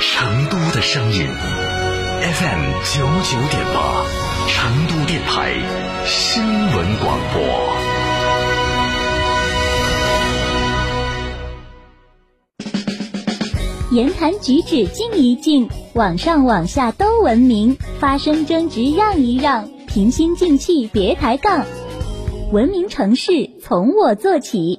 [0.00, 4.06] 成都的声音，FM 九九点八，
[4.46, 5.52] 成都电台
[6.06, 7.42] 新闻广播。
[13.90, 21.66] 言谈举止静一静，网上网下都文明，发生争执让一让，平心静气别抬杠。
[22.52, 24.78] 文明城市从我做起。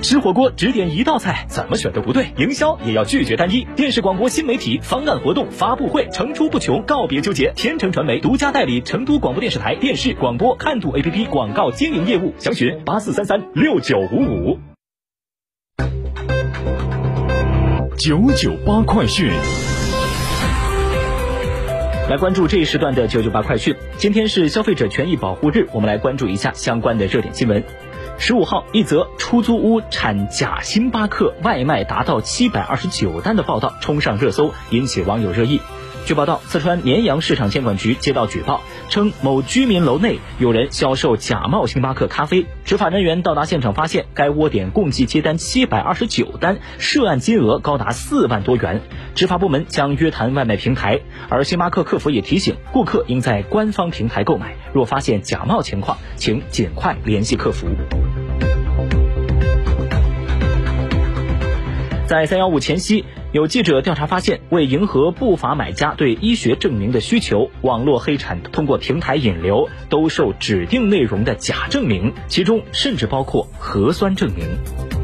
[0.00, 2.26] 吃火锅只点一道菜，怎么选都不对。
[2.36, 3.66] 营销也要拒绝单一。
[3.76, 7.52] 电视广播新媒体方案活动发布会层出不穷，告别纠结。
[7.56, 14.58] 天成传媒独家代理成都广播电视台电视广播看度 APP 广告经营业务，详询八四三三六九五五。
[17.98, 19.30] 九九八快讯。
[22.08, 23.74] 来关注这一时段的九九八快讯。
[23.98, 27.62] 今天是消费者权益保护日，我们来关注一下相关的热点新闻。
[28.20, 35.60] 十五号，一则出租屋产假星巴克外卖达到七百二十九单的报道冲上热搜，引起网友热议。
[36.08, 42.46] 据报道，四川绵阳市场监管局接到举报，称某居民楼内有人销售假冒星巴克咖啡。
[42.64, 48.80] 执法人员到达现场，发现该窝点共计接单七百二十九单，涉案金额高达四万多元。
[49.14, 50.98] 执法部门将约谈外卖平台，
[51.28, 57.68] 而星巴克客服也提醒顾客应在官方平台购买，若发现假冒情况，请尽快联系客服。
[62.06, 74.97] 在三幺五前夕，有记者调查发现，为迎合不法买家对医学证明的需求，网络黑产通过平台引流兜售指定内容的假证明，其中甚至包括核酸证明。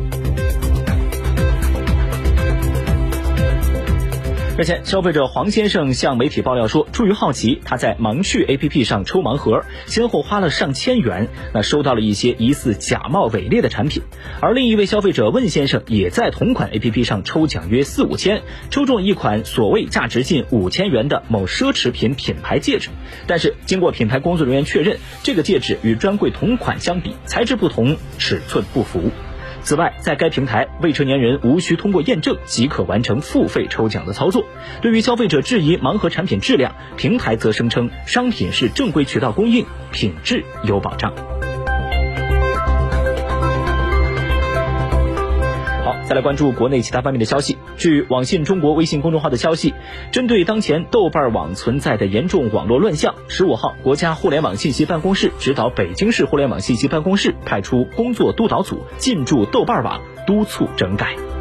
[4.56, 14.04] 日前，消费者黄先生向媒体爆料说，出于好奇，他在盲趣 APP 上抽盲盒，先后花了上千元，那收到了一些疑似假冒伪劣的产品。
[14.40, 22.90] 而另一位消费者问先生也在同款 APP 上抽奖约四五千，抽中一款所谓价值近五千元的某奢侈品品牌戒指。
[23.26, 29.10] 但是经过品牌工作人员确认，这个戒指与专柜同款相比，材质不同，尺寸不符。
[29.64, 34.44] 此外，在该平台，未成年人无需通过验证即可完成付费抽奖的操作。
[34.82, 41.14] 对于消费者质疑盲盒产品质量，平台则声称商品是正规渠道供应，品质有保障。
[45.82, 47.56] 好，再来关注国内其他方面的消息。
[47.76, 49.74] 据网信中国微信公众号的消息，
[50.12, 61.33] 针对当前豆瓣网存在的严重网络乱象，十五号，国家互联网信息办公室指导北京市互联网信息办公室派出工作督导组进驻豆瓣网，督促整改。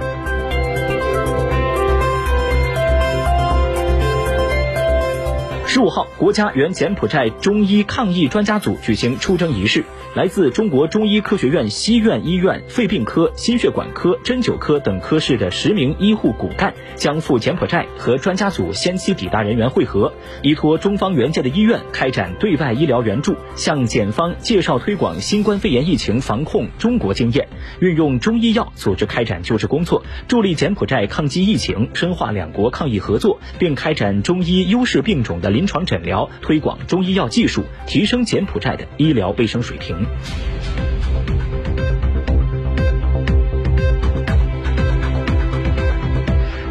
[5.74, 9.84] 十五号，国家原柬埔寨中医抗疫专家组举行出征仪式。
[10.14, 20.14] 来自中国中医科学院西苑医院肺病科、心血管科、针灸科等科室的十名医护骨干将赴柬埔寨和专家组先期抵达人员会合，
[20.44, 27.48] 依托中方援建的医院开展对外医疗援助，向检方介绍推广新冠肺炎疫情防控中国经验，
[27.80, 39.96] 运用中医药组织开展救治工作，助力柬埔寨抗击疫情，深化两国抗疫合作，并开展中医优势病种的临临床诊疗，推广中医药技术，提升柬埔寨的医疗卫生水平。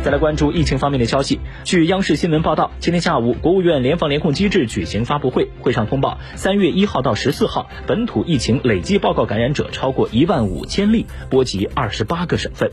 [0.03, 1.41] 再来关注疫情方面的消息。
[1.65, 12.71] 据央视新闻报道，今天下午，国务院联防联控机制举行发布会，会上通报，三月一号到十四号，本土疫情累计报告感染者超过一万五千例，波及二十八个省份。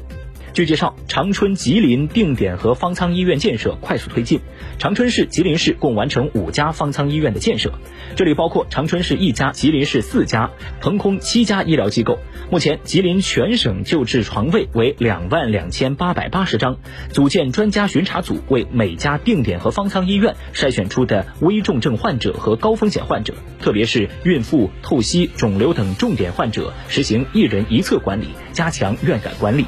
[0.54, 4.42] 据介绍，长春、吉林定点和方舱医院建设快速推进。
[4.78, 7.72] 长春市、吉林市共完成五家方舱医院的建设，
[8.16, 10.50] 这里包括长春市一家、吉林市四家，
[10.81, 12.19] 腾空七家医疗机构。
[12.50, 16.78] 目前，吉林全省救治床位为两万两千八百八十张，
[17.12, 29.66] 组建专家巡查组，为每家定点和方舱医院筛选出的危重症患者和高风险患者，特别是孕妇、透析、肿瘤等重点患者，实行一人一侧管理，加强院感管理。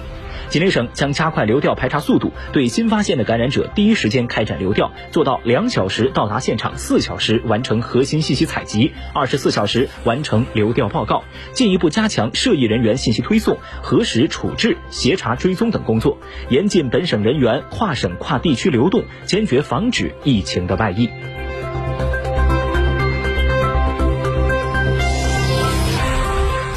[0.52, 16.18] 吉林省将加快流调排查速度，对新发现的感染者第一时间开展流调，做到两小时到达现场，四小时完成核心信息采集，二十四小时完成流调报告，进一步加强涉疫人员信息推送、核实处置、协查追踪等工作，
[16.50, 21.10] 严禁本省人员跨省跨地区流动，坚决防止疫情的外溢。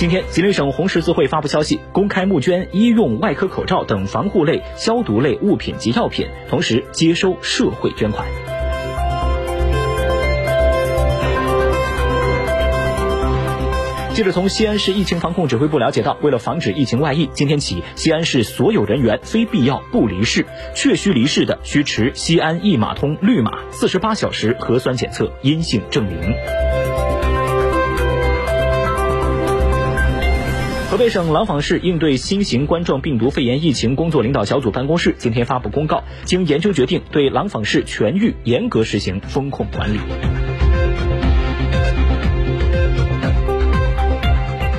[0.04, 8.28] 今天，吉林省红十字会发布消息，公开募捐医用外科口罩等防护类、消毒类物品及药品，同时接收社会捐款。
[14.12, 26.34] 记者从西安市疫情防控指挥部了解到，为了防止疫情外溢，今天起，西安市所有人员非必要不离市，确需离市的需持西安一码通绿码，四十八小时核酸检测阴性证明。
[30.94, 39.98] 河北省廊坊市应对新型冠状病毒肺炎疫情工作领导小组办公室今天发布公告，经研究决定，对廊坊市全域严格实行风控管理。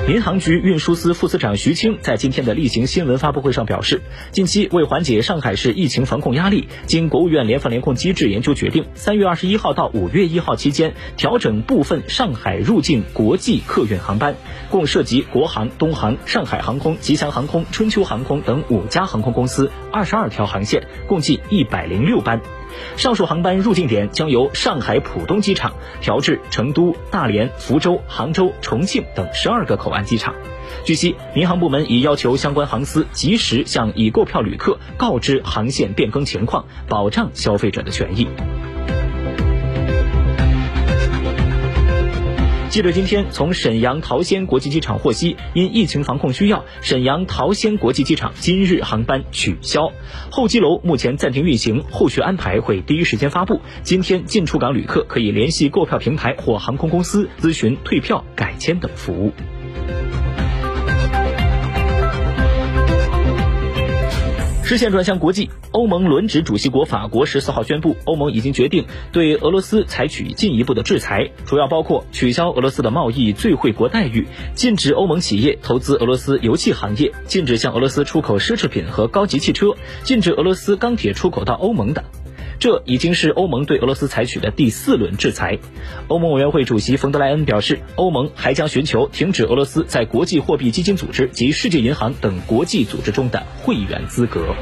[0.06, 14.36] 民航局运输司副司长徐青在今天的例行新闻发布会上表示，近期为缓解上海市疫情防控压力，经国务院联防联控机制研究决定，三月二十一号到五月一号期间，调整部分上海入境国际客运航班，
[14.70, 22.40] 共涉及国航、东航、上海航空、吉祥航空、春秋航空等五家航空公司二十二条航线，共计一百零六班。
[22.96, 30.34] 上述航班入境点将由上海浦东机场调至成都、大连、福州、杭州、重庆等十二个口岸机场。
[30.84, 38.26] 据悉，民航部门已要求相关航司及时向已购票旅客告知航线变更情况，保障消费者的权益。
[42.76, 49.90] 记者今天从沈阳桃仙国际机场获悉，因疫情防控需要，沈阳桃仙国际机场今日航班取消，
[50.30, 53.62] 候机楼目前暂停运行，后续安排会第一时间发布。
[53.82, 59.32] 今天进出港旅客可以联系购票平台或航空公司咨询退票、改签等服务。
[64.66, 74.26] 视线转向国际，欧盟轮值主席国法国十四号宣布，欧盟已经决定对俄罗斯采取进一步的制裁，主要包括取消俄罗斯的贸易最惠国待遇，
[74.56, 79.68] 禁止欧盟企业投资俄罗斯油气行业，禁止向俄罗斯出口奢侈品和高级汽车，
[80.02, 82.04] 禁止俄罗斯钢铁出口到欧盟等。
[82.58, 85.58] 这已经是欧盟对俄罗斯采取的第四轮制裁。
[86.08, 94.54] 欧盟委员会主席冯德莱恩表示，欧盟还将寻求停止俄罗斯在国际货币基金组织及世界银行等国际组织中的会员资格。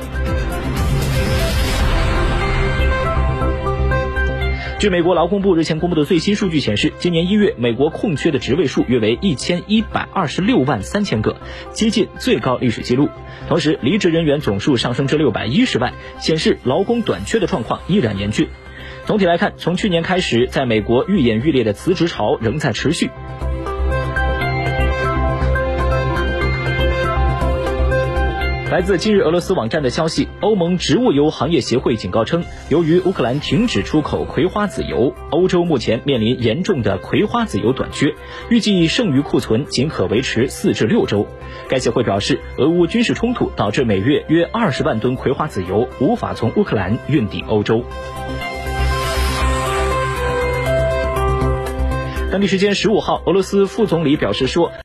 [4.84, 11.38] 据美国劳工部日前公布的最新数据显示，今年一月美国空缺的职位数约为一千一百二十六万三千个，
[11.72, 13.08] 接近最高历史记录。
[13.48, 18.46] 同时，离职人员总数上升至六百一十万，显示劳工短缺的状况依然严峻。
[19.06, 23.08] 总体来看，从去年开始，在美国愈演愈烈的辞职潮仍在持续。
[28.74, 38.12] 来自今日俄罗斯网站的消息，欧盟植物油行业协会警告称，由于乌克兰停止出口葵花籽油，欧洲目前面临严重的葵花籽油短缺，
[38.50, 41.24] 预计剩余库存仅可维持四至六周。
[41.68, 47.84] 该协会表示，俄乌军事冲突导致每月约二十万吨葵花籽油无法从乌克兰运抵欧洲。
[52.32, 54.72] 当地时间十五号，俄罗斯副总理表示说。